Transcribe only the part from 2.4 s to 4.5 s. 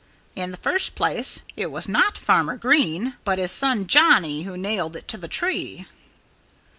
Green, but his son Johnnie,